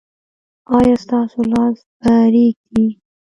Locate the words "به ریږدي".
1.99-2.87